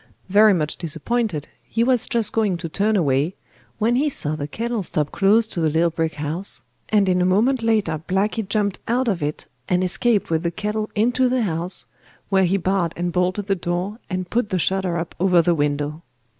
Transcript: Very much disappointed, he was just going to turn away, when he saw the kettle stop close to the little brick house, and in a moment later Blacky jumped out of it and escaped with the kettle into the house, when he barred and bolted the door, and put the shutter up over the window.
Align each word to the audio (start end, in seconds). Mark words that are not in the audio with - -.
Very 0.29 0.51
much 0.55 0.77
disappointed, 0.77 1.47
he 1.61 1.83
was 1.83 2.07
just 2.07 2.31
going 2.31 2.57
to 2.57 2.67
turn 2.67 2.95
away, 2.95 3.35
when 3.77 3.95
he 3.97 4.09
saw 4.09 4.35
the 4.35 4.47
kettle 4.47 4.81
stop 4.81 5.11
close 5.11 5.45
to 5.45 5.61
the 5.61 5.69
little 5.69 5.91
brick 5.91 6.15
house, 6.15 6.63
and 6.89 7.07
in 7.07 7.21
a 7.21 7.23
moment 7.23 7.61
later 7.61 8.01
Blacky 8.07 8.49
jumped 8.49 8.79
out 8.87 9.07
of 9.07 9.21
it 9.21 9.45
and 9.69 9.83
escaped 9.83 10.31
with 10.31 10.41
the 10.41 10.49
kettle 10.49 10.89
into 10.95 11.29
the 11.29 11.43
house, 11.43 11.85
when 12.29 12.45
he 12.47 12.57
barred 12.57 12.93
and 12.97 13.11
bolted 13.13 13.45
the 13.45 13.53
door, 13.53 13.99
and 14.09 14.31
put 14.31 14.49
the 14.49 14.57
shutter 14.57 14.97
up 14.97 15.13
over 15.19 15.39
the 15.39 15.53
window. 15.53 16.01